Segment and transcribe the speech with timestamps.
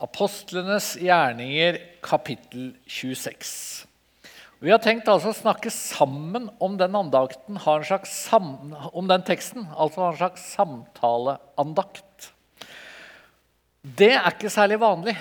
[0.00, 3.84] Apostlenes gjerninger, kapittel 26.
[4.64, 7.58] Vi har tenkt altså å snakke sammen om den andakten,
[8.08, 12.30] sam, om den teksten, altså ha en slags samtaleandakt.
[13.84, 15.14] Det er ikke særlig vanlig,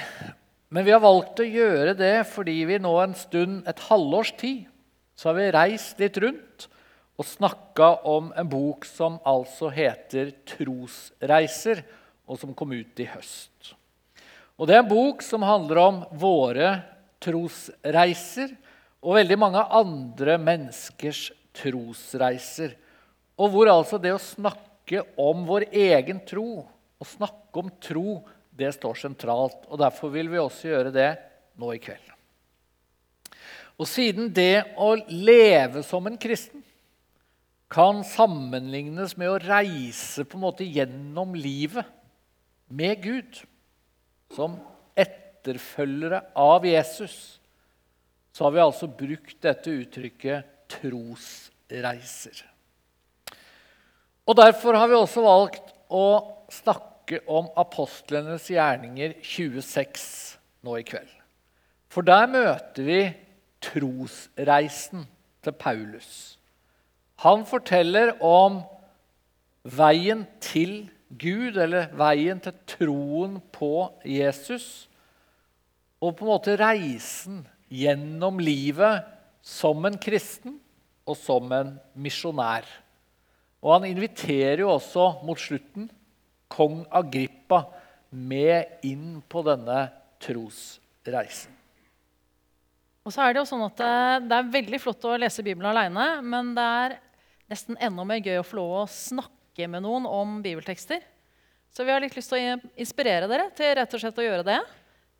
[0.71, 4.63] men vi har valgt å gjøre det fordi vi nå en stund, et halvårs tid,
[5.19, 6.69] så har vi reist litt rundt
[7.19, 11.83] og snakka om en bok som altså heter 'Trosreiser',
[12.29, 13.73] og som kom ut i høst.
[14.59, 16.73] Og Det er en bok som handler om våre
[17.23, 18.51] trosreiser
[18.99, 22.73] og veldig mange andre menneskers trosreiser.
[23.39, 26.65] Og hvor altså det å snakke om vår egen tro,
[26.99, 28.19] å snakke om tro,
[28.51, 29.61] det står sentralt.
[29.71, 31.11] Og Derfor vil vi også gjøre det
[31.59, 32.03] nå i kveld.
[33.79, 36.65] Og siden det å leve som en kristen
[37.71, 41.87] kan sammenlignes med å reise på en måte gjennom livet
[42.67, 43.39] med Gud,
[44.33, 44.57] som
[44.97, 47.39] etterfølgere av Jesus,
[48.33, 52.43] så har vi altså brukt dette uttrykket trosreiser.
[54.29, 56.05] Og Derfor har vi også valgt å
[56.53, 60.03] snakke om apostlenes gjerninger 26
[60.65, 61.09] nå i kveld.
[61.89, 62.99] For der møter vi
[63.65, 65.07] trosreisen
[65.43, 66.37] til Paulus.
[67.25, 68.61] Han forteller om
[69.65, 74.87] veien til Gud, eller veien til troen på Jesus.
[75.99, 79.07] Og på en måte reisen gjennom livet
[79.45, 80.59] som en kristen
[81.09, 82.67] og som en misjonær.
[83.59, 85.89] Og han inviterer jo også mot slutten
[86.49, 87.63] kong Agrippa
[88.09, 89.87] med inn på denne
[90.21, 91.55] trosreisen.
[93.05, 93.81] Og så er Det jo sånn at
[94.27, 96.97] det er veldig flott å lese Bibelen alene, men det er
[97.49, 101.01] nesten enda mer gøy å få lov å snakke snakke med noen om bibeltekster.
[101.69, 104.45] Så vi har litt lyst til å inspirere dere til rett og slett å gjøre
[104.47, 104.59] det.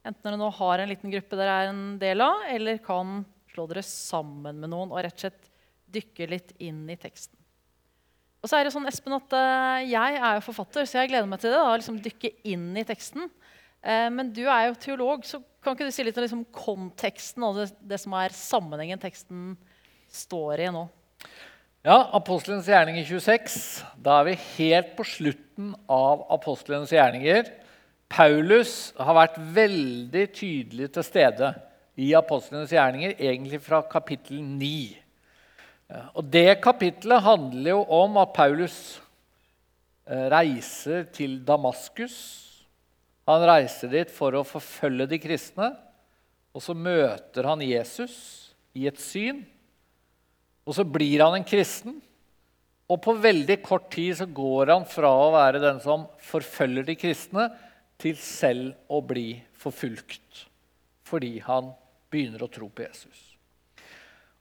[0.05, 3.67] Enten dere nå har en liten gruppe dere er en del av, eller kan slå
[3.67, 5.49] dere sammen med noen og rett og slett
[5.91, 7.35] dykke litt inn i teksten.
[8.39, 11.27] Og så er det sånn, Espen, at uh, Jeg er jo forfatter, så jeg gleder
[11.27, 11.59] meg til det.
[11.59, 13.27] da, liksom Dykke inn i teksten.
[13.83, 17.43] Uh, men du er jo teolog, så kan ikke du si litt om liksom, konteksten
[17.43, 19.57] og det, det som er sammenhengen teksten
[20.07, 20.87] står i nå?
[21.79, 23.85] Ja, Apostelens gjerninger 26.
[24.03, 27.45] Da er vi helt på slutten av apostelens gjerninger.
[28.11, 31.53] Paulus har vært veldig tydelig til stede
[31.95, 34.71] i apostelens gjerninger, egentlig fra kapittel 9.
[36.19, 38.99] Og Det kapittelet handler jo om at Paulus
[40.03, 42.17] eh, reiser til Damaskus.
[43.23, 45.71] Han reiser dit for å forfølge de kristne.
[46.51, 48.19] Og så møter han Jesus
[48.75, 49.45] i et syn.
[50.69, 51.97] Og så blir han en kristen.
[52.89, 56.97] Og på veldig kort tid så går han fra å være den som forfølger de
[56.97, 57.49] kristne,
[57.99, 60.45] til selv å bli forfulgt
[61.09, 61.71] fordi han
[62.13, 63.17] begynner å tro på Jesus.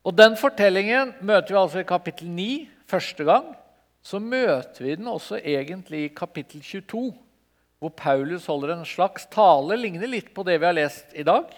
[0.05, 2.51] Og Den fortellingen møter vi altså i kapittel 9
[2.89, 3.47] første gang.
[4.05, 7.03] Så møter vi den også egentlig i kapittel 22,
[7.81, 11.49] hvor Paulus holder en slags tale, ligner litt på det vi har lest i dag,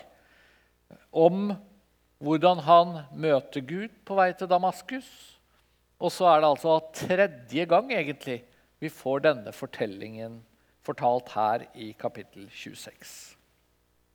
[1.10, 1.50] om
[2.20, 5.08] hvordan han møter Gud på vei til Damaskus.
[6.00, 8.41] Og så er det altså tredje gang egentlig
[8.81, 10.38] vi får denne fortellingen
[10.84, 13.36] fortalt her i kapittel 26.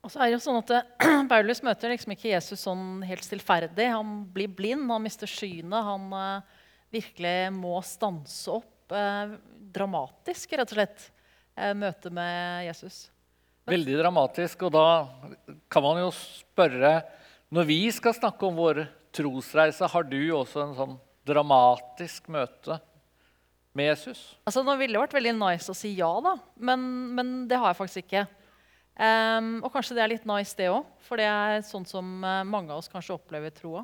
[0.06, 3.26] Og så er det jo sånn at eh, Paulus møter liksom ikke Jesus sånn helt
[3.26, 3.88] stillferdig.
[3.90, 5.78] Han blir blind, han mister synet.
[5.86, 6.62] Han uh,
[6.94, 8.72] virkelig må stanse opp.
[8.90, 9.34] Uh,
[9.74, 11.08] dramatisk, rett og slett,
[11.58, 13.06] uh, møte med Jesus.
[13.66, 14.62] Veldig dramatisk.
[14.68, 14.86] Og da
[15.70, 17.00] kan man jo spørre
[17.56, 18.82] når vi skal snakke om vår
[19.16, 20.96] trosreise, har du også en sånn
[21.26, 22.76] dramatisk møte
[23.76, 24.20] med Jesus?
[24.44, 26.84] Altså, Nå ville det vært veldig nice å si ja, da, men,
[27.16, 28.26] men det har jeg faktisk ikke.
[28.96, 32.44] Um, og kanskje det er litt nice, det òg, for det er sånn som eh,
[32.48, 33.82] mange av oss kanskje opplever troa.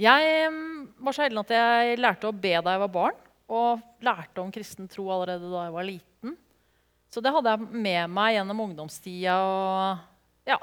[0.00, 0.52] Jeg
[1.00, 3.18] var så heldig at jeg lærte å be da jeg var barn,
[3.52, 6.36] og lærte om kristen tro allerede da jeg var liten.
[7.12, 10.60] Så det hadde jeg med meg gjennom ungdomstida og ja,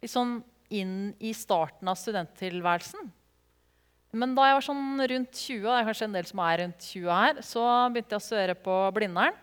[0.00, 0.38] litt sånn
[0.70, 3.10] inn i starten av studenttilværelsen.
[4.10, 6.56] Men da jeg var sånn rundt 20, og det er kanskje en del som er
[6.64, 9.36] rundt 20 her, så begynte jeg å studere på Blindern.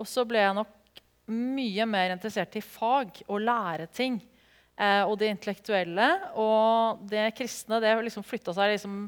[0.00, 1.00] Og så ble jeg nok
[1.30, 4.18] mye mer interessert i fag og lære ting.
[4.80, 6.08] Eh, og det intellektuelle
[6.40, 9.02] og det kristne det liksom flytta seg liksom,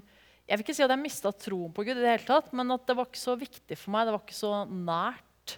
[0.45, 2.75] Jeg vil ikke si at jeg mista troen på Gud, i det hele tatt, men
[2.75, 4.09] at det var ikke så viktig for meg.
[4.09, 5.55] Det var ikke så nært.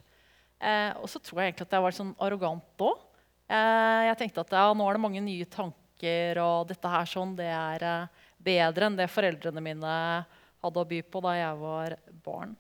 [0.60, 3.00] Eh, og så tror jeg egentlig at jeg var sånn arrogant òg.
[3.48, 7.06] Eh, jeg tenkte at ja, nå er det mange nye tanker tanker og dette her
[7.06, 8.08] sånn, det er eh,
[8.38, 10.26] bedre enn det foreldrene mine
[10.64, 12.54] hadde å by på da jeg var barn.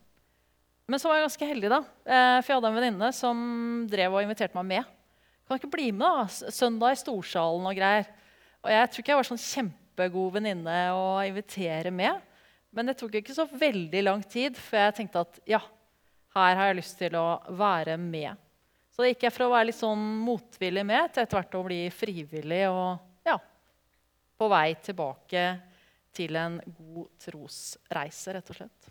[0.86, 1.80] Men så var jeg ganske heldig, da.
[2.04, 4.84] Eh, for jeg hadde en venninne som drev og inviterte meg med
[5.46, 6.04] Kan ikke bli med?
[6.04, 6.50] da?
[6.52, 8.06] Søndag i Storsalen og greier.
[8.64, 12.20] Og jeg tror ikke jeg var sånn kjempegod venninne å invitere med.
[12.72, 15.60] Men det tok ikke så veldig lang tid før jeg tenkte at ja,
[16.34, 18.40] her har jeg lyst til å være med.
[18.90, 21.64] Så da gikk jeg fra å være litt sånn motvillig med til etter hvert å
[21.66, 23.38] bli frivillig og ja,
[24.38, 25.44] på vei tilbake
[26.14, 28.90] til en god trosreise, rett og slett.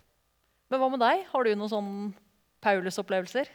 [0.72, 1.24] Men hva med deg?
[1.30, 2.24] Har du noen sånne
[2.64, 3.50] Paulus-opplevelser?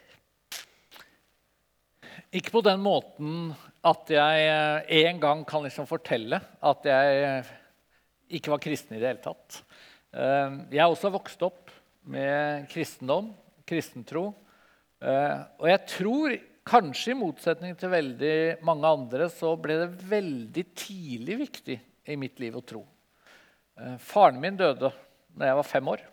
[2.36, 3.52] Ikke på den måten
[3.86, 7.52] at jeg eh, en gang kan liksom fortelle at jeg eh,
[8.38, 9.62] ikke var kristen i det hele tatt.
[10.14, 11.74] Eh, Jeg er også vokst opp
[12.10, 13.32] med kristendom,
[13.70, 14.32] kristentro.
[15.00, 16.34] Og jeg tror,
[16.68, 18.36] kanskje i motsetning til veldig
[18.66, 21.78] mange andre, så ble det veldig tidlig viktig
[22.10, 22.84] i mitt liv å tro.
[23.80, 24.92] Eh, Faren min døde
[25.40, 26.04] da jeg var fem år.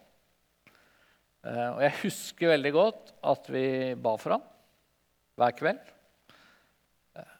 [1.46, 4.46] Eh, Og jeg husker veldig godt at vi ba for ham
[5.36, 5.92] hver kveld.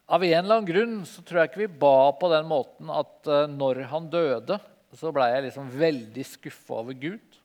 [0.07, 3.27] Av en eller annen grunn så tror jeg ikke vi ba på den måten at
[3.27, 4.61] eh, når han døde,
[4.97, 7.41] så blei jeg liksom veldig skuffa over Gud.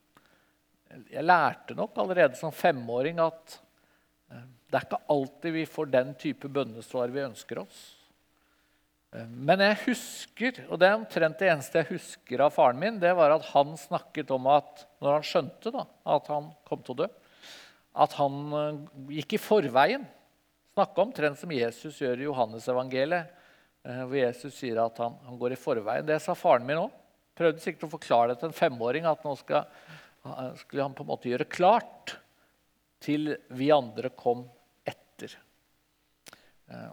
[1.10, 3.61] Jeg lærte nok allerede som femåring at eh,
[4.72, 7.80] det er ikke alltid vi får den type bønnesvar vi ønsker oss.
[9.12, 12.96] Eh, Men jeg husker, og det er omtrent det eneste jeg husker av faren min,
[13.02, 15.84] det var at han snakket om at når han skjønte da,
[16.16, 17.08] at han kom til å dø,
[18.06, 18.80] at han eh,
[19.18, 20.08] gikk i forveien.
[20.72, 23.44] Snakka omtrent som Jesus gjør i Johannesevangeliet,
[23.84, 26.08] eh, hvor Jesus sier at han, han går i forveien.
[26.08, 26.96] Det sa faren min òg.
[27.36, 29.68] Prøvde sikkert å forklare det til en femåring at nå skal,
[30.64, 32.16] skulle han på en måte gjøre klart
[33.02, 34.44] til vi andre kom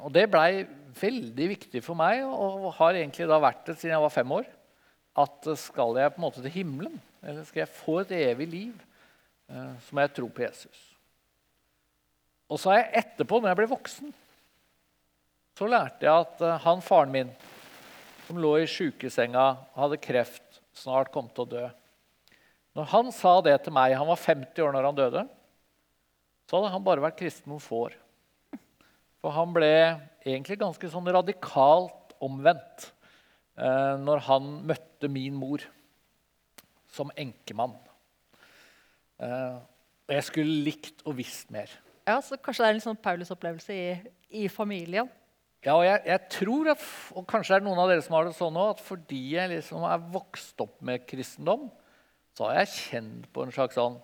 [0.03, 0.65] Og det blei
[0.99, 4.47] veldig viktig for meg, og har egentlig da vært det siden jeg var fem år.
[5.19, 8.47] At eh, skal jeg på en måte til himmelen, eller skal jeg få et evig
[8.51, 8.85] liv,
[9.51, 10.85] eh, så må jeg tro på Jesus.
[12.49, 14.13] Og så har jeg etterpå, når jeg ble voksen,
[15.59, 17.33] så lærte jeg at eh, han faren min,
[18.27, 21.63] som lå i sjukesenga, hadde kreft, snart kom til å dø
[22.77, 25.23] Når han sa det til meg, han var 50 år når han døde,
[26.47, 27.97] så hadde han bare vært kristen noen få år.
[29.19, 29.73] For han ble
[30.23, 32.89] egentlig ganske sånn radikalt omvendt
[33.59, 35.63] eh, når han møtte min mor
[36.91, 37.75] som enkemann.
[39.19, 39.59] Eh,
[40.09, 41.71] og jeg skulle likt og visst mer.
[42.07, 43.89] Ja, så Kanskje det er en sånn Paulus-opplevelse i,
[44.41, 45.11] i familien?
[45.65, 46.83] Ja, og jeg, jeg tror at,
[47.19, 49.51] og kanskje er det noen av dere som har det sånn òg, at fordi jeg
[49.51, 51.67] liksom er vokst opp med kristendom,
[52.37, 53.99] så har jeg kjent på en slags sånn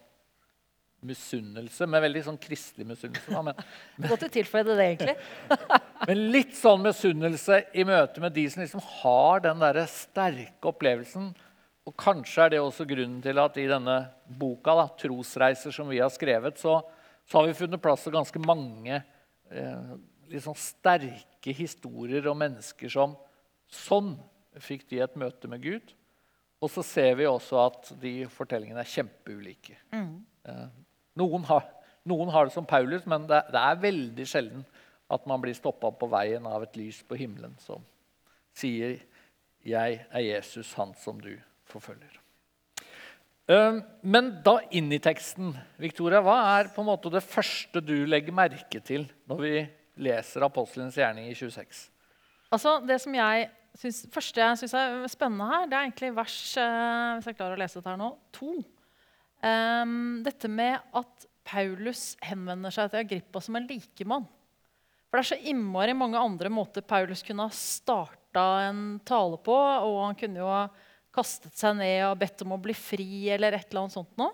[1.07, 3.31] misunnelse, men veldig sånn kristelig misunnelse.
[3.31, 3.59] da, Men,
[4.11, 5.15] Godt du tilføyde det, egentlig.
[6.09, 11.31] men litt sånn misunnelse i møte med de som liksom har den der sterke opplevelsen.
[11.85, 16.01] Og kanskje er det også grunnen til at i denne boka, da, 'Trosreiser', som vi
[16.01, 16.79] har skrevet, så,
[17.29, 19.91] så har vi funnet plass til ganske mange eh,
[20.31, 23.13] litt sånn sterke historier om mennesker som
[23.69, 24.15] sånn
[24.63, 25.93] fikk de et møte med Gud.
[26.63, 29.77] Og så ser vi også at de fortellingene er kjempeulike.
[29.93, 30.67] Eh,
[31.19, 31.67] noen, har,
[32.07, 34.65] noen har det som Paulus, men det, det er veldig sjelden
[35.11, 37.83] at man blir stoppa på veien av et lys på himmelen som
[38.55, 38.99] sier
[39.65, 41.33] 'Jeg er Jesus, han som du
[41.65, 42.21] forfølger'.
[44.01, 45.55] Men da inn i teksten.
[45.77, 49.67] Victoria, Hva er på en måte det første du legger merke til når vi
[49.97, 51.89] leser apostelens gjerning i 26?
[52.51, 56.57] Altså, det som jeg synes, første jeg syns er spennende her, det er egentlig vers
[56.57, 58.53] eh, hvis jeg klarer å lese dette her nå, to.
[59.45, 64.25] Ehm, dette med at Paulus henvender seg til Agrippa som en likemann.
[65.05, 69.55] For det er så innmari mange andre måter Paulus kunne ha starta en tale på.
[69.55, 70.65] Og han kunne jo ha
[71.15, 74.33] kastet seg ned og bedt om å bli fri eller et eller annet sånt noe.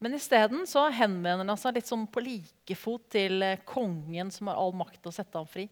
[0.00, 0.64] Men isteden
[0.96, 5.02] henvender han seg litt sånn på like fot til eh, kongen som har all makt
[5.02, 5.66] til å sette ham fri.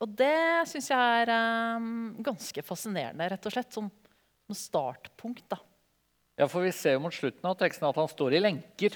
[0.00, 1.30] Og det syns jeg er
[1.76, 3.76] um, ganske fascinerende, rett og slett.
[3.76, 3.90] Som,
[4.48, 5.60] som startpunkt, da.
[6.34, 8.92] Ja, for Vi ser jo mot slutten av teksten at han står i lenker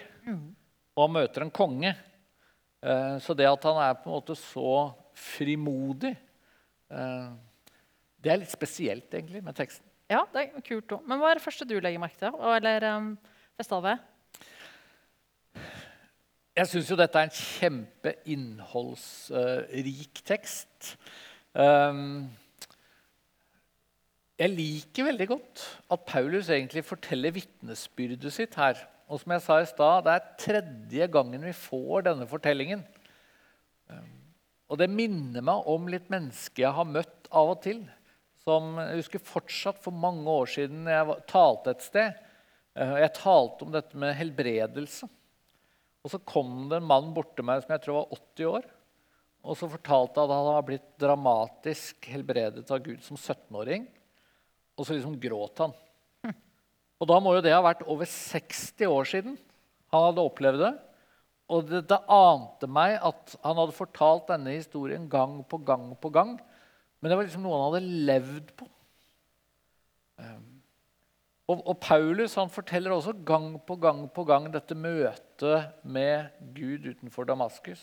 [0.99, 1.93] og han møter en konge.
[2.83, 6.17] Eh, Så det at han er på en måte så frimodig,
[6.91, 7.31] eh,
[8.19, 9.87] det er litt spesielt egentlig med teksten.
[10.11, 11.03] Ja, det er kult òg.
[11.07, 12.33] Men hva er det første du legger merke til?
[12.41, 13.19] Eller um,
[13.59, 13.99] Vestave?
[16.57, 20.97] Jeg syns jo dette er en kjempeinnholdsrik tekst.
[21.55, 22.31] Um,
[24.39, 25.65] jeg liker veldig godt
[25.95, 28.79] at Paulus egentlig forteller vitnesbyrdet sitt her.
[29.11, 32.85] Og som jeg sa i stad, det er tredje gangen vi får denne fortellingen.
[33.91, 34.15] Um,
[34.69, 37.83] og det minner meg om litt mennesker jeg har møtt av og til.
[38.45, 42.25] Som jeg husker fortsatt for mange år siden jeg talte et sted.
[42.79, 45.09] Eh, Jeg talte om dette med helbredelse.
[46.05, 48.69] Og så kom det en mann borti meg som jeg tror var 80 år.
[49.49, 53.89] Og så fortalte han at han var blitt dramatisk helbredet av Gud som 17-åring.
[54.79, 55.75] Og så liksom gråt han.
[56.99, 59.39] Og da må jo det ha vært over 60 år siden
[59.93, 60.75] han hadde opplevd det.
[61.49, 66.11] Og det, det ante meg at han hadde fortalt denne historien gang på gang på
[66.13, 66.35] gang.
[66.99, 68.69] Men det var liksom noe han hadde levd på.
[70.19, 70.59] Um,
[71.49, 76.91] og, og, Paulus han forteller også gang på gang på gang dette møtet med Gud
[76.91, 77.81] utenfor Damaskus.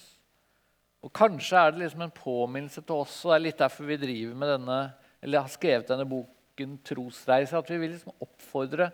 [1.01, 3.97] Og Kanskje er det liksom en påminnelse til oss, og det er litt derfor vi
[4.01, 4.79] driver med denne,
[5.23, 8.89] eller har skrevet denne boken 'Trosreise', at vi vil liksom oppfordre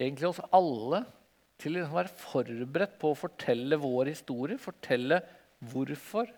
[0.00, 1.04] egentlig oss alle
[1.60, 4.60] til å være forberedt på å fortelle vår historie.
[4.60, 5.22] Fortelle
[5.72, 6.28] hvorfor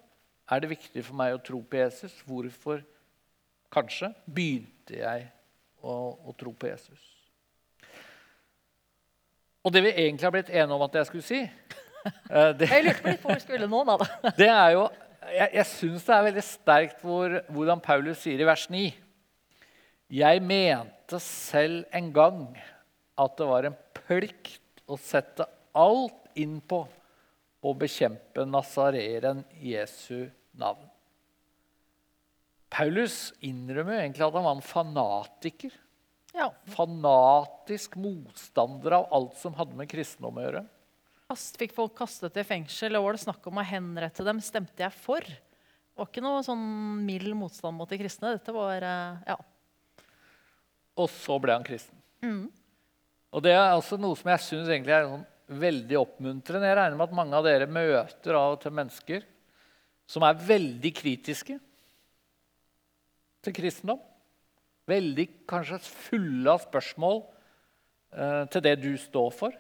[0.48, 2.14] er det viktig for meg å tro på Jesus.
[2.26, 2.84] Hvorfor
[3.74, 5.26] kanskje begynte jeg
[5.82, 5.94] å,
[6.24, 7.02] å tro på Jesus.
[9.66, 12.86] Og det vi egentlig har blitt enige om at jeg skulle si eh, det, Jeg
[12.86, 14.08] lurte på litt på hvor vi skulle nå, da.
[14.40, 14.86] Det er jo,
[15.28, 18.86] Jeg, jeg syns det er veldig sterkt hvor, hvordan Paulus sier i vers 9.
[20.08, 22.44] Jeg mente selv en gang
[23.18, 25.44] at det var en plikt å sette
[25.76, 26.80] alt inn på
[27.60, 30.86] å bekjempe nazareren Jesu navn.
[32.72, 35.76] Paulus innrømmer jo egentlig at han var en fanatiker.
[36.36, 36.48] Ja.
[36.72, 40.64] Fanatisk motstander av alt som hadde med kristendom å gjøre.
[41.60, 44.94] Fikk folk kastet i fengsel, og var det snakk om å henrette dem, stemte jeg
[44.96, 45.24] for.
[45.24, 46.64] Det var ikke noe sånn
[47.04, 48.36] mild motstand mot de kristne.
[48.38, 49.36] Dette var eh, ja.
[50.98, 51.96] Og så ble han kristen.
[52.24, 52.48] Mm.
[53.34, 56.68] Og det er altså noe som jeg syns er sånn veldig oppmuntrende.
[56.68, 59.24] Jeg regner med at mange av dere møter av og til mennesker
[60.08, 61.58] som er veldig kritiske
[63.44, 64.00] til kristendom.
[64.88, 69.56] Veldig kanskje fulle av spørsmål eh, til det du står for.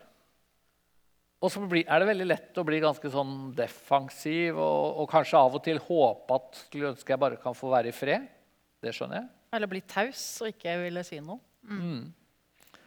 [1.38, 5.58] Og så er det veldig lett å bli ganske sånn defensiv og, og kanskje av
[5.60, 8.24] og til håpe at skulle ønske jeg bare kan få være i fred.
[8.82, 9.28] Det skjønner jeg.
[9.54, 11.40] Eller bli taus og ikke ville si noe.
[11.68, 11.80] Mm.
[11.80, 12.78] Mm.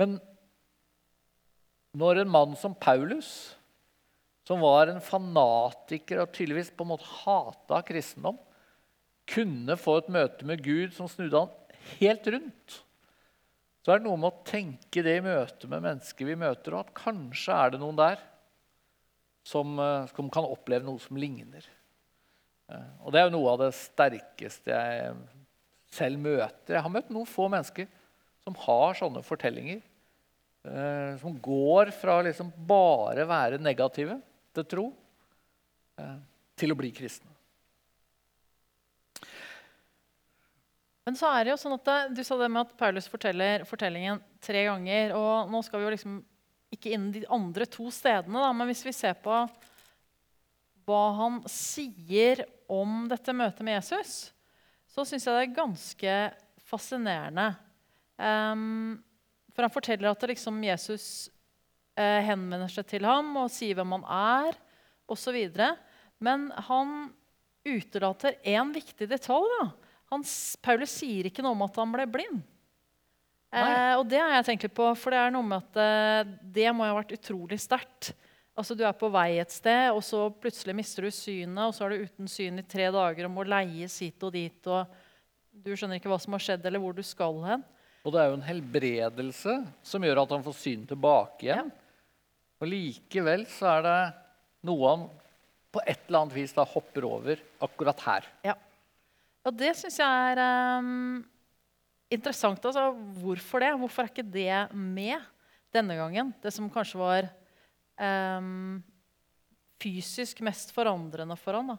[0.00, 0.18] Men
[1.96, 3.56] når en mann som Paulus,
[4.46, 8.38] som var en fanatiker og tydeligvis på en måte hata kristendom,
[9.30, 12.80] kunne få et møte med Gud som snudde han helt rundt,
[13.80, 16.84] så er det noe med å tenke det i møte med mennesker vi møter, og
[16.84, 18.20] at kanskje er det noen der
[19.46, 21.64] som, eh, som kan oppleve noe som ligner.
[22.70, 25.14] Eh, og det er jo noe av det sterkeste jeg
[25.90, 26.76] selv møter.
[26.76, 27.88] Jeg har møtt noen få mennesker
[28.44, 29.82] som har sånne fortellinger.
[30.60, 34.18] Eh, som går fra liksom bare være negative
[34.52, 34.86] til tro
[35.96, 36.18] eh,
[36.60, 37.30] til å bli kristne.
[41.08, 43.64] Men så er det jo sånn at det, Du sa det med at Paulus forteller
[43.66, 45.14] fortellingen tre ganger.
[45.16, 46.20] og Nå skal vi jo liksom
[46.70, 49.40] ikke innen de andre to stedene, da, men hvis vi ser på
[50.86, 54.30] hva han sier om dette møtet med Jesus,
[55.00, 56.16] så syns jeg det er ganske
[56.68, 57.46] fascinerende.
[58.20, 58.98] Um,
[59.54, 61.06] for han forteller at liksom Jesus
[61.98, 64.58] eh, henvender seg til ham og sier hvem han er,
[65.10, 65.38] osv.
[66.22, 67.10] Men han
[67.66, 69.48] utelater én viktig detalj.
[69.58, 69.66] da.
[70.12, 70.24] Han,
[70.62, 72.44] Paulus sier ikke noe om at han ble blind.
[73.50, 76.34] Eh, og det har jeg tenkt litt på, for det er noe med at eh,
[76.60, 78.12] det må ha vært utrolig sterkt.
[78.60, 81.86] Altså, Du er på vei et sted, og så plutselig mister du synet, og så
[81.86, 84.66] er du uten syn i tre dager og må leies hit og dit.
[84.68, 84.86] og
[85.50, 87.64] Du skjønner ikke hva som har skjedd, eller hvor du skal hen.
[88.04, 91.72] Og det er jo en helbredelse som gjør at han får syn tilbake igjen.
[91.72, 91.86] Ja.
[92.60, 93.98] Og likevel så er det
[94.68, 95.04] noe han
[95.72, 98.26] på et eller annet vis da hopper over akkurat her.
[98.44, 98.56] Ja,
[99.46, 100.40] og det syns jeg er
[100.82, 101.20] um,
[102.12, 102.64] interessant.
[102.64, 102.90] Altså,
[103.22, 103.70] hvorfor det?
[103.80, 105.22] Hvorfor er ikke det med
[105.72, 106.34] denne gangen?
[106.42, 107.30] Det som kanskje var
[108.00, 108.80] um,
[109.80, 111.72] fysisk mest forandrende for han.
[111.74, 111.78] da.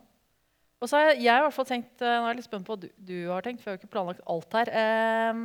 [0.82, 2.74] Og så har jeg, jeg i hvert fall tenkt, Nå er jeg litt spent på
[2.74, 4.72] hva du, du, har tenkt, for jeg har ikke planlagt alt her.
[5.32, 5.44] Um,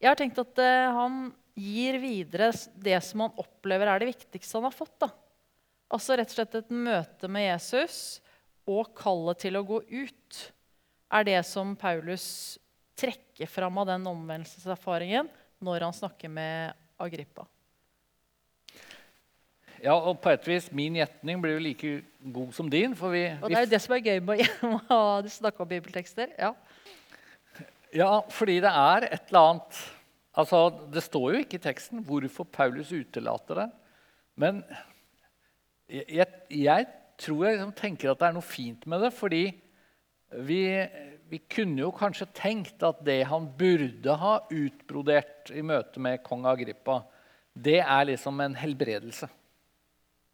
[0.00, 1.18] jeg har tenkt at uh, han
[1.60, 2.48] gir videre
[2.80, 4.96] det som han opplever er det viktigste han har fått.
[5.02, 5.10] Da.
[5.92, 8.00] Altså rett og slett et møte med Jesus
[8.70, 10.40] og kallet til å gå ut
[11.10, 12.24] er det som Paulus
[13.00, 15.28] trekker fram av den omvendelseserfaringen
[15.64, 17.46] når han snakker med Agrippa.
[19.80, 21.92] Ja, og på et vis, Min gjetning blir jo like
[22.34, 22.96] god som din.
[22.96, 23.24] for vi...
[23.40, 24.44] Og Det er jo det som er gøy med
[24.92, 25.00] å
[25.40, 26.34] snakke om bibeltekster.
[26.38, 26.54] ja.
[27.90, 29.78] Ja, fordi det er et eller annet
[30.38, 30.58] altså,
[30.92, 33.68] Det står jo ikke i teksten hvorfor Paulus utelater det.
[34.38, 34.62] Men
[35.90, 36.86] jeg, jeg
[37.18, 39.10] tror jeg liksom tenker at det er noe fint med det.
[39.16, 39.42] Fordi
[40.46, 40.62] vi,
[41.30, 46.46] vi, kunne jo kanskje tenkt at det han burde ha utbrodert i møte med kong
[46.46, 47.00] Agrippa,
[47.50, 49.26] det er liksom en helbredelse.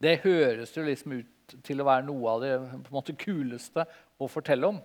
[0.03, 3.87] Det høres jo liksom ut til å være noe av det på en måte kuleste
[4.19, 4.81] å fortelle om.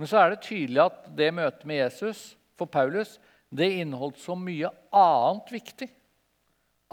[0.00, 3.16] Men så er det tydelig at det møtet med Jesus for Paulus
[3.54, 5.88] det inneholdt så mye annet viktig.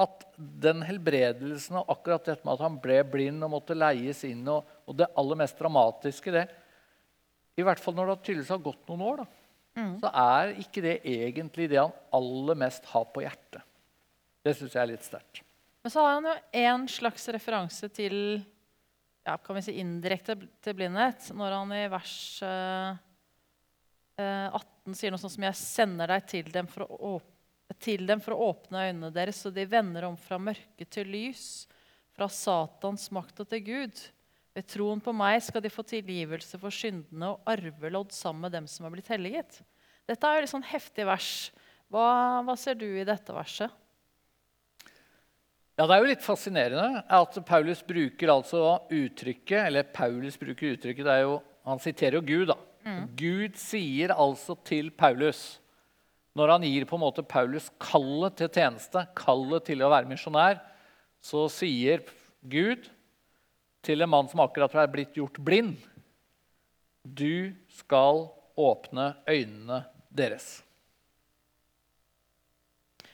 [0.02, 4.46] At den helbredelsen og akkurat dette med at han ble blind og måtte leies inn,
[4.50, 6.48] og, og det aller mest dramatiske det,
[7.60, 9.28] I hvert fall når det tydeligvis har gått noen år, da,
[9.82, 9.94] mm.
[10.02, 13.66] så er ikke det egentlig det han aller mest har på hjertet.
[14.42, 15.44] Det syns jeg er litt sterkt.
[15.82, 18.16] Men så har han jo en slags referanse til
[19.26, 22.94] ja, kan vi si indirekte til blindhet når han i vers uh,
[24.22, 27.14] uh, 18 sier noe sånt som 'Jeg sender deg til dem, for å,
[27.82, 31.68] til dem for å åpne øynene deres, så de vender om fra mørke til lys,
[32.14, 34.08] fra Satans makt og til Gud.'
[34.52, 38.66] Ved troen på meg skal de få tilgivelse for syndene og arvelodd sammen med dem
[38.68, 39.62] som er blitt helliget.
[40.04, 41.30] Dette er jo litt sånn heftig vers.
[41.88, 43.72] Hva, hva ser du i dette verset?
[45.80, 48.62] Ja, Det er jo litt fascinerende at Paulus bruker altså
[48.92, 52.48] uttrykket Eller Paulus bruker uttrykket, det er jo, han siterer jo Gud.
[52.52, 52.58] da.
[52.86, 53.04] Mm.
[53.18, 55.60] Gud sier altså til Paulus,
[56.38, 60.60] når han gir på en måte Paulus kallet til tjeneste, kallet til å være misjonær,
[61.22, 62.04] så sier
[62.42, 62.90] Gud
[63.86, 65.78] til en mann som akkurat er blitt gjort blind
[67.02, 70.62] Du skal åpne øynene deres.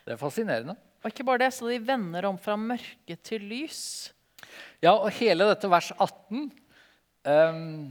[0.04, 0.76] Det er fascinerende.
[1.08, 4.12] Og ikke bare det, så de vender om fra mørke til lys.
[4.84, 6.50] Ja, og hele dette vers 18 um,
[7.32, 7.88] ehm,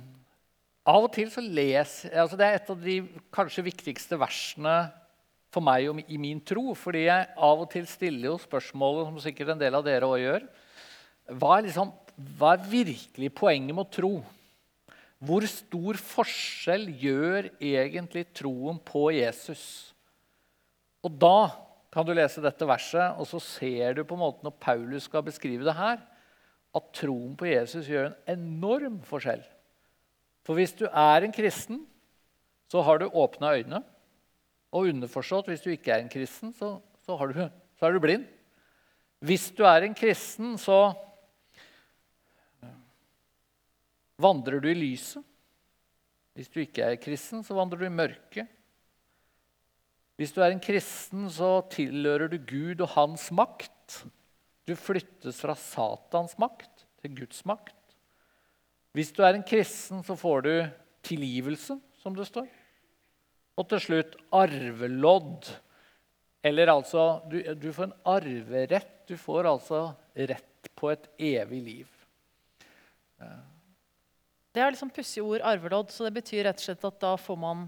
[0.87, 2.99] Av og til så leser altså Det er et av de
[3.35, 4.75] kanskje viktigste versene
[5.50, 6.76] for meg og i min tro.
[6.76, 10.20] Fordi jeg av og til stiller jo spørsmålet, som sikkert en del av dere òg
[10.20, 10.46] gjør
[11.40, 11.88] hva er, liksom,
[12.38, 14.12] hva er virkelig poenget med å tro?
[15.26, 19.64] Hvor stor forskjell gjør egentlig troen på Jesus?
[21.02, 21.65] Og da
[21.96, 25.24] kan du lese dette verset, og så ser du på en måte når Paulus skal
[25.24, 26.02] beskrive det her,
[26.76, 29.40] at troen på Jesus gjør en enorm forskjell.
[30.44, 31.86] For hvis du er en kristen,
[32.68, 33.80] så har du åpna øyne.
[34.76, 36.74] Og underforstått, hvis du ikke er en kristen, så,
[37.06, 37.40] så, du,
[37.80, 38.26] så er du blind.
[39.24, 40.92] Hvis du er en kristen, så
[44.20, 45.24] vandrer du i lyset.
[46.37, 48.52] Hvis du ikke er kristen, så vandrer du i mørket.
[50.16, 54.00] Hvis du er en kristen, så tilhører du Gud og hans makt.
[54.66, 57.74] Du flyttes fra Satans makt til Guds makt.
[58.96, 60.52] Hvis du er en kristen, så får du
[61.05, 62.48] tilgivelse, som det står.
[63.61, 65.50] Og til slutt arvelodd.
[66.46, 68.94] Eller altså du, du, får en arverett.
[69.09, 69.83] Du får altså
[70.16, 71.92] rett på et evig liv.
[74.57, 77.37] Det er liksom pussige ord, arvelodd, så det betyr rett og slett at da får
[77.40, 77.66] man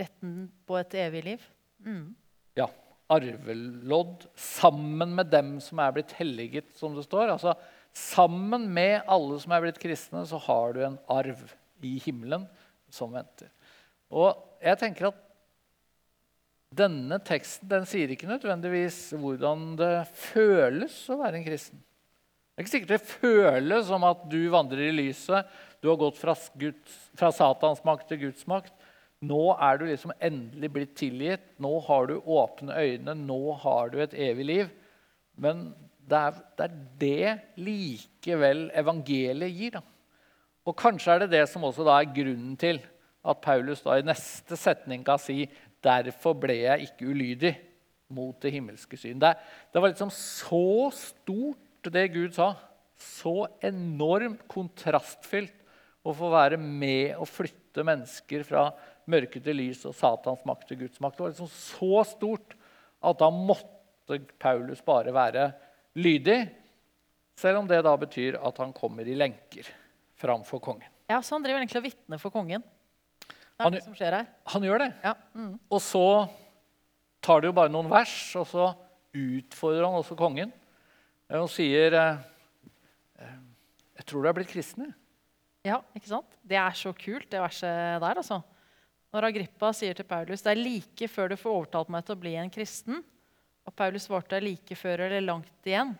[0.00, 1.46] retten på et evig liv.
[1.84, 2.14] Mm.
[2.58, 2.68] Ja.
[3.12, 7.30] Arvelodd sammen med dem som er blitt helliget, som det står.
[7.36, 7.54] Altså,
[7.94, 11.44] sammen med alle som er blitt kristne, så har du en arv
[11.86, 12.48] i himmelen
[12.90, 13.52] som venter.
[14.10, 15.22] Og jeg tenker at
[16.76, 21.78] denne teksten den sier ikke nødvendigvis hvordan det føles å være en kristen.
[21.78, 25.48] Det er ikke sikkert det føles som at du vandrer i lyset,
[25.84, 28.75] du har gått fra, Guds, fra Satans makt til Guds makt.
[29.24, 31.44] Nå er du liksom endelig blitt tilgitt.
[31.62, 33.14] Nå har du åpne øyne.
[33.16, 34.72] Nå har du et evig liv.
[35.40, 35.70] Men
[36.06, 39.78] det er det, er det likevel evangeliet gir.
[39.78, 39.82] Da.
[40.66, 42.80] Og kanskje er det det som også er grunnen til
[43.26, 45.44] at Paulus da i neste setning kan si
[45.82, 47.54] derfor ble jeg ikke ulydig
[48.14, 49.18] mot det himmelske syn.
[49.22, 49.32] Det,
[49.72, 52.52] det var liksom så stort, det Gud sa.
[52.98, 55.54] Så enormt kontrastfylt
[56.06, 58.68] å få være med og flytte mennesker fra
[59.10, 61.18] mørke til lys og Satans makt til Guds makt.
[61.18, 62.56] Det var liksom så stort
[63.06, 65.50] at da måtte Paulus bare være
[65.98, 66.40] lydig.
[67.36, 69.68] Selv om det da betyr at han kommer i lenker
[70.16, 70.88] framfor kongen.
[71.06, 72.64] Ja, Så han driver egentlig og vitner for kongen?
[73.22, 74.26] Det er han, det som skjer her.
[74.52, 74.90] Han gjør det.
[75.04, 75.14] Ja.
[75.36, 75.54] Mm.
[75.70, 76.06] Og så
[77.24, 78.70] tar det jo bare noen vers, og så
[79.16, 80.52] utfordrer han også kongen
[81.36, 82.18] og sier eh,
[83.18, 83.38] eh,
[83.98, 84.92] Jeg tror du er blitt kristen.
[85.66, 86.36] Ja, ikke sant?
[86.46, 88.20] Det er så kult, det verset der.
[88.20, 88.42] altså.
[89.14, 92.22] Når Agrippa sier til Paulus det er like før du får overtalt meg til å
[92.24, 93.04] bli en kristen,
[93.66, 95.94] og Paulus svarte like før eller langt igjen.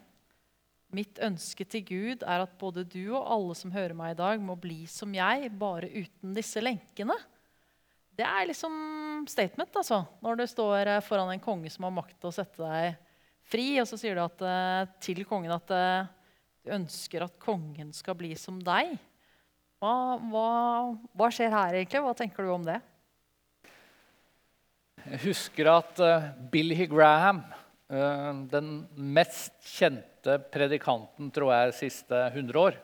[0.95, 4.43] Mitt ønske til Gud er at både du og alle som hører meg i dag,
[4.43, 7.17] må bli som jeg, bare uten disse lenkene.
[8.17, 8.77] Det er liksom
[9.29, 10.05] statement, altså.
[10.25, 12.95] Når du står eh, foran en konge som har makt til å sette deg
[13.47, 16.07] fri, og så sier du at, eh, til kongen at eh,
[16.65, 18.95] du ønsker at kongen skal bli som deg.
[19.83, 19.93] Hva,
[20.33, 20.49] hva,
[21.19, 22.05] hva skjer her, egentlig?
[22.07, 22.79] Hva tenker du om det?
[25.07, 27.45] Jeg husker at uh, Billy Graham,
[27.93, 32.81] uh, den mest kjente predikanten tror jeg, siste 100 år,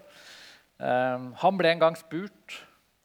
[0.82, 2.58] Eh, han ble en gang spurt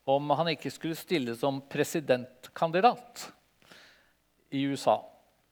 [0.08, 3.28] om han ikke skulle stille som presidentkandidat
[4.56, 4.98] i USA.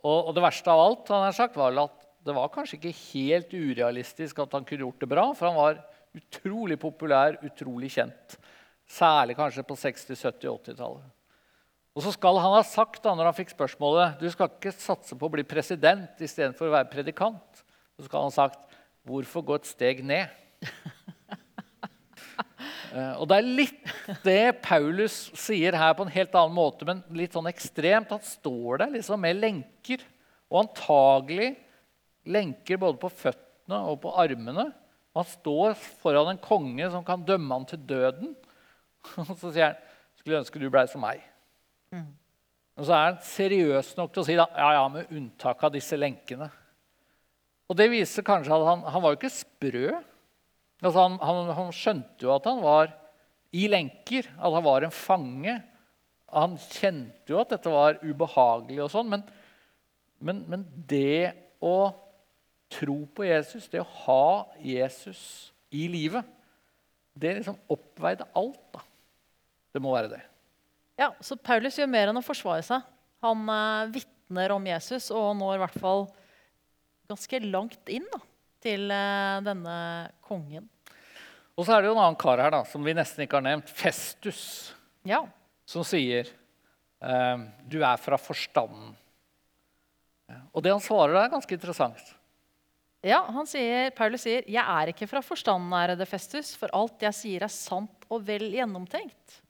[0.06, 2.96] Og, og det verste av alt han har sagt, var at det var kanskje ikke
[3.12, 5.84] helt urealistisk at han kunne gjort det bra, for han var
[6.16, 8.38] utrolig populær, utrolig kjent.
[8.90, 11.15] Særlig kanskje på 60-, 70-, 80-tallet.
[11.96, 15.16] Og så skal han ha sagt da, når han fikk spørsmålet du skal ikke satse
[15.16, 17.64] på å bli president istedenfor å være predikant.
[17.96, 18.76] Så skal han ha sagt
[19.08, 20.28] hvorfor gå et steg ned?
[22.92, 23.94] uh, og det er litt
[24.26, 28.12] det Paulus sier her på en helt annen måte, men litt sånn ekstremt.
[28.12, 30.04] Han står der liksom med lenker,
[30.52, 31.54] og antagelig
[32.28, 34.68] lenker både på føttene og på armene.
[35.16, 38.36] Han står foran en konge som kan dømme han til døden.
[39.22, 41.24] Og så sier han skulle ønske du blei som meg.
[41.94, 42.12] Mm.
[42.76, 45.74] Og så er han seriøs nok til å si da, ja, ja, med unntak av
[45.76, 46.50] disse lenkene.
[47.70, 49.88] Og det viser kanskje at han, han var jo ikke sprø.
[50.82, 52.92] Altså han, han, han, skjønte jo at han var
[53.56, 55.56] i lenker, at han var en fange.
[56.36, 59.24] Han kjente jo at dette var ubehagelig, og sånn, men,
[60.20, 61.32] men, men det
[61.64, 61.94] å
[62.76, 64.28] tro på Jesus, det å ha
[64.60, 65.22] Jesus
[65.74, 66.28] i livet,
[67.16, 68.62] det liksom oppveide alt.
[68.76, 68.84] da.
[69.72, 70.24] Det må være det.
[71.00, 72.86] Ja, Så Paulus gjør mer enn å forsvare seg.
[73.26, 76.08] Han eh, vitner om Jesus og når i hvert fall
[77.10, 78.22] ganske langt inn da,
[78.64, 79.76] til eh, denne
[80.26, 80.70] kongen.
[81.56, 83.46] Og så er det jo en annen kar her da, som vi nesten ikke har
[83.46, 83.72] nevnt.
[83.72, 84.74] Festus.
[85.08, 85.24] Ja.
[85.68, 88.94] Som sier eh, 'Du er fra forstanden'.
[90.52, 92.02] Og det han svarer, er ganske interessant.
[93.06, 97.14] Ja, han sier, Paulus sier, 'Jeg er ikke fra forstanden, ærede Festus, for alt jeg
[97.14, 99.45] sier, er sant og vel gjennomtenkt'.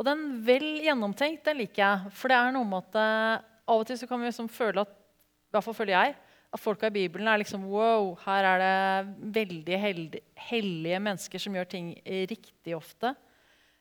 [0.00, 2.12] Og den vel gjennomtenkt den liker jeg.
[2.16, 4.86] For det er noe med at uh, av og til så kan vi liksom føle
[4.86, 6.14] at i hvert fall føler jeg,
[6.50, 11.56] at folka i Bibelen er liksom wow, her er det veldig heldige, hellige mennesker som
[11.58, 11.92] gjør ting
[12.30, 13.12] riktig ofte.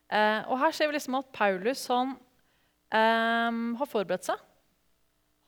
[0.09, 2.15] Eh, og her ser vi liksom at Paulus han,
[2.93, 4.41] eh, har forberedt seg.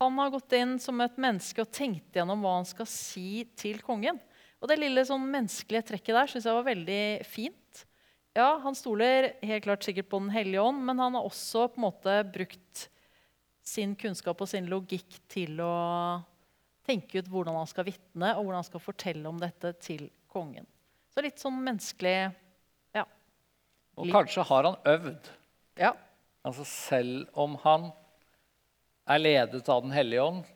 [0.02, 3.82] Han har gått inn som et menneske og tenkt gjennom hva han skal si til
[3.86, 4.18] kongen.
[4.62, 7.61] Og det lille sånn menneskelige trekket der syns jeg var veldig fint.
[8.38, 11.82] Ja, han stoler helt klart sikkert på Den hellige ånd, men han har også på
[11.82, 12.86] en måte brukt
[13.64, 15.74] sin kunnskap og sin logikk til å
[16.88, 20.66] tenke ut hvordan han skal vitne, og hvordan han skal fortelle om dette til kongen.
[21.12, 22.16] Så litt sånn menneskelig
[22.96, 23.04] ja.
[24.00, 25.30] Og kanskje har han øvd.
[25.80, 25.92] Ja.
[26.48, 27.92] Altså selv om han
[29.12, 30.48] er ledet av Den hellige ånd,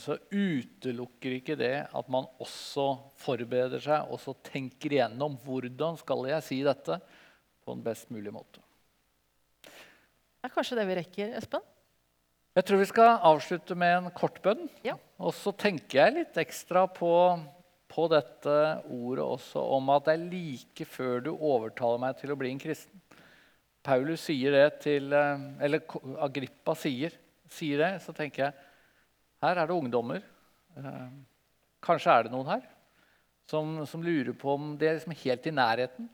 [0.00, 2.86] så utelukker ikke det at man også
[3.20, 6.98] forbereder seg og så tenker igjennom hvordan skal jeg si dette
[7.64, 8.60] på en best mulig måte.
[9.64, 11.64] Det er kanskje det vi rekker, Espen?
[12.56, 14.64] Jeg tror vi skal avslutte med en kort bønn.
[14.82, 14.96] Ja.
[15.22, 17.12] Og så tenker jeg litt ekstra på,
[17.92, 18.56] på dette
[18.90, 22.62] ordet også om at det er like før du overtaler meg til å bli en
[22.62, 23.04] kristen.
[23.86, 25.84] Paulus sier det til eh, Eller
[26.20, 27.14] Agrippa sier,
[27.48, 27.92] sier det.
[28.04, 28.69] Så tenker jeg
[29.40, 30.22] her er det ungdommer.
[30.76, 31.08] Eh,
[31.84, 32.66] kanskje er det noen her
[33.50, 36.10] som, som lurer på om det er liksom helt i nærheten.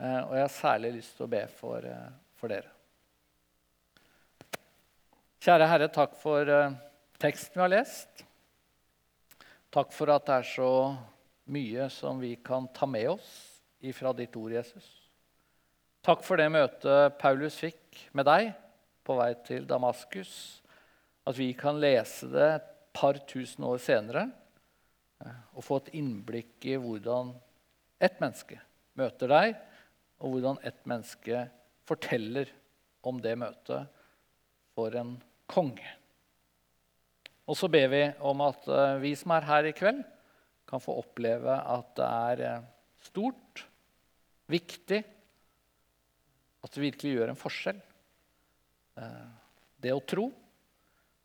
[0.00, 2.08] Eh, og jeg har særlig lyst til å be for, eh,
[2.40, 2.72] for dere.
[5.44, 6.48] Kjære Herre, takk for
[7.22, 8.24] teksten vi har lest.
[9.70, 10.72] Takk for at det er så
[11.52, 13.28] mye som vi kan ta med oss
[13.84, 14.86] ifra ditt ord, Jesus.
[16.02, 18.50] Takk for det møtet Paulus fikk med deg
[19.06, 20.32] på vei til Damaskus
[21.28, 24.24] at vi kan lese det et par tusen år senere
[25.20, 27.34] eh, og få et innblikk i hvordan
[28.00, 28.60] ett menneske
[28.98, 29.56] møter deg,
[30.22, 31.44] og hvordan ett menneske
[31.86, 32.50] forteller
[33.06, 33.90] om det møtet
[34.74, 35.16] for en
[35.50, 35.86] konge.
[37.48, 40.02] Og så ber vi om at eh, vi som er her i kveld,
[40.68, 42.66] kan få oppleve at det er eh,
[43.10, 43.66] stort,
[44.48, 45.04] viktig,
[46.64, 47.80] at det virkelig gjør en forskjell.
[49.78, 50.24] Det å tro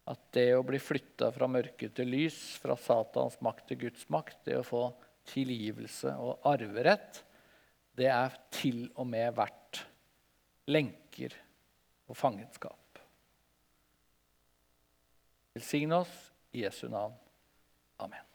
[0.09, 4.41] at det å bli flytta fra mørke til lys, fra Satans makt til Guds makt,
[4.47, 4.83] det å få
[5.31, 7.21] tilgivelse og arverett,
[7.95, 9.83] det er til og med verdt
[10.73, 11.35] lenker
[12.09, 12.99] og fangenskap.
[15.53, 16.13] Velsign oss
[16.51, 17.15] i Jesu navn.
[18.01, 18.32] Amen.